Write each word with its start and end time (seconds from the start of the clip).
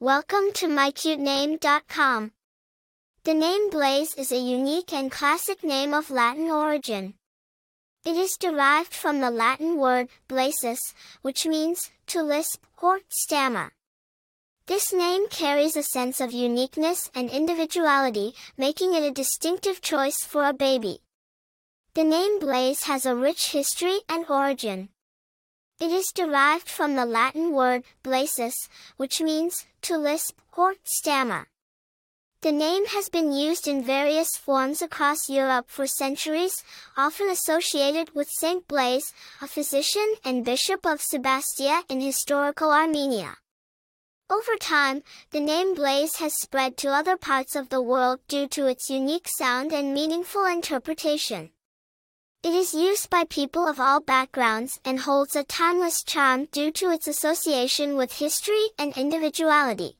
Welcome 0.00 0.52
to 0.54 0.68
mycutename.com. 0.68 2.30
The 3.24 3.34
name 3.34 3.68
Blaise 3.68 4.14
is 4.14 4.30
a 4.30 4.38
unique 4.38 4.92
and 4.92 5.10
classic 5.10 5.64
name 5.64 5.92
of 5.92 6.08
Latin 6.08 6.52
origin. 6.52 7.14
It 8.04 8.14
is 8.16 8.36
derived 8.36 8.94
from 8.94 9.18
the 9.18 9.32
Latin 9.32 9.76
word 9.76 10.06
blaesus, 10.28 10.78
which 11.22 11.46
means 11.46 11.90
to 12.06 12.22
lisp 12.22 12.64
or 12.80 13.00
stammer. 13.08 13.72
This 14.66 14.92
name 14.92 15.26
carries 15.30 15.76
a 15.76 15.82
sense 15.82 16.20
of 16.20 16.30
uniqueness 16.30 17.10
and 17.12 17.28
individuality, 17.28 18.36
making 18.56 18.94
it 18.94 19.02
a 19.02 19.10
distinctive 19.10 19.80
choice 19.80 20.22
for 20.22 20.44
a 20.46 20.52
baby. 20.52 21.00
The 21.94 22.04
name 22.04 22.38
Blaise 22.38 22.84
has 22.84 23.04
a 23.04 23.16
rich 23.16 23.50
history 23.50 23.98
and 24.08 24.24
origin. 24.30 24.90
It 25.80 25.92
is 25.92 26.10
derived 26.12 26.68
from 26.68 26.96
the 26.96 27.06
Latin 27.06 27.52
word 27.52 27.84
blaesus, 28.02 28.68
which 28.96 29.20
means 29.20 29.64
to 29.82 29.96
lisp 29.96 30.40
or 30.56 30.74
stammer. 30.82 31.46
The 32.40 32.50
name 32.50 32.86
has 32.86 33.08
been 33.08 33.32
used 33.32 33.68
in 33.68 33.84
various 33.84 34.36
forms 34.36 34.82
across 34.82 35.28
Europe 35.28 35.66
for 35.68 35.86
centuries, 35.86 36.64
often 36.96 37.28
associated 37.28 38.14
with 38.14 38.28
Saint 38.28 38.66
Blaise, 38.66 39.12
a 39.40 39.46
physician 39.46 40.14
and 40.24 40.44
bishop 40.44 40.84
of 40.84 41.00
Sebastia 41.00 41.82
in 41.88 42.00
historical 42.00 42.72
Armenia. 42.72 43.36
Over 44.30 44.56
time, 44.60 45.02
the 45.30 45.40
name 45.40 45.74
Blaise 45.74 46.16
has 46.16 46.34
spread 46.40 46.76
to 46.78 46.88
other 46.88 47.16
parts 47.16 47.56
of 47.56 47.68
the 47.68 47.80
world 47.80 48.20
due 48.28 48.46
to 48.48 48.66
its 48.66 48.90
unique 48.90 49.28
sound 49.28 49.72
and 49.72 49.94
meaningful 49.94 50.44
interpretation. 50.44 51.50
It 52.44 52.54
is 52.54 52.72
used 52.72 53.10
by 53.10 53.24
people 53.24 53.66
of 53.66 53.80
all 53.80 54.00
backgrounds 54.00 54.78
and 54.84 55.00
holds 55.00 55.34
a 55.34 55.42
timeless 55.42 56.04
charm 56.04 56.44
due 56.52 56.70
to 56.70 56.90
its 56.92 57.08
association 57.08 57.96
with 57.96 58.12
history 58.12 58.64
and 58.78 58.96
individuality. 58.96 59.96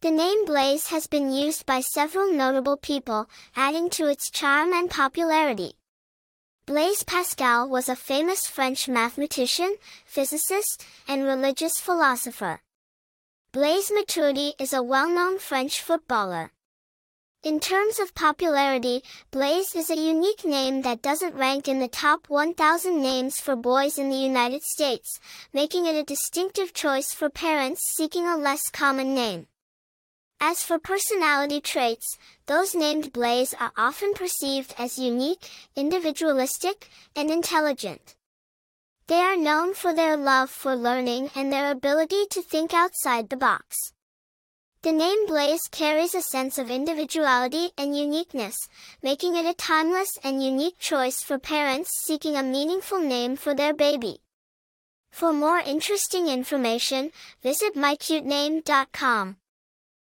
The 0.00 0.12
name 0.12 0.44
Blaise 0.44 0.86
has 0.86 1.08
been 1.08 1.32
used 1.32 1.66
by 1.66 1.80
several 1.80 2.32
notable 2.32 2.76
people, 2.76 3.28
adding 3.56 3.90
to 3.90 4.06
its 4.06 4.30
charm 4.30 4.72
and 4.72 4.88
popularity. 4.88 5.72
Blaise 6.66 7.02
Pascal 7.02 7.68
was 7.68 7.88
a 7.88 7.96
famous 7.96 8.46
French 8.46 8.88
mathematician, 8.88 9.74
physicist, 10.06 10.86
and 11.08 11.24
religious 11.24 11.80
philosopher. 11.80 12.60
Blaise 13.50 13.90
Matuidi 13.90 14.52
is 14.60 14.72
a 14.72 14.84
well-known 14.84 15.40
French 15.40 15.80
footballer. 15.82 16.52
In 17.42 17.58
terms 17.58 17.98
of 17.98 18.14
popularity, 18.14 19.02
Blaise 19.30 19.74
is 19.74 19.88
a 19.88 19.96
unique 19.96 20.44
name 20.44 20.82
that 20.82 21.00
doesn't 21.00 21.34
rank 21.34 21.68
in 21.68 21.80
the 21.80 21.88
top 21.88 22.28
1,000 22.28 23.00
names 23.00 23.40
for 23.40 23.56
boys 23.56 23.96
in 23.96 24.10
the 24.10 24.16
United 24.16 24.62
States, 24.62 25.18
making 25.54 25.86
it 25.86 25.94
a 25.94 26.02
distinctive 26.02 26.74
choice 26.74 27.14
for 27.14 27.30
parents 27.30 27.80
seeking 27.96 28.26
a 28.26 28.36
less 28.36 28.68
common 28.68 29.14
name. 29.14 29.46
As 30.38 30.62
for 30.62 30.78
personality 30.78 31.62
traits, 31.62 32.18
those 32.44 32.74
named 32.74 33.10
Blaise 33.10 33.54
are 33.58 33.72
often 33.74 34.12
perceived 34.12 34.74
as 34.76 34.98
unique, 34.98 35.48
individualistic, 35.74 36.90
and 37.16 37.30
intelligent. 37.30 38.16
They 39.06 39.20
are 39.22 39.36
known 39.36 39.72
for 39.72 39.94
their 39.94 40.18
love 40.18 40.50
for 40.50 40.76
learning 40.76 41.30
and 41.34 41.50
their 41.50 41.70
ability 41.70 42.26
to 42.32 42.42
think 42.42 42.74
outside 42.74 43.30
the 43.30 43.38
box. 43.38 43.94
The 44.82 44.92
name 44.92 45.26
Blaise 45.26 45.68
carries 45.70 46.14
a 46.14 46.22
sense 46.22 46.56
of 46.56 46.70
individuality 46.70 47.70
and 47.76 47.94
uniqueness, 47.94 48.56
making 49.02 49.36
it 49.36 49.44
a 49.44 49.52
timeless 49.52 50.08
and 50.24 50.42
unique 50.42 50.78
choice 50.78 51.22
for 51.22 51.38
parents 51.38 51.90
seeking 52.02 52.34
a 52.34 52.42
meaningful 52.42 52.98
name 52.98 53.36
for 53.36 53.54
their 53.54 53.74
baby. 53.74 54.22
For 55.10 55.34
more 55.34 55.58
interesting 55.58 56.28
information, 56.28 57.10
visit 57.42 57.74
mycutename.com. 57.74 59.36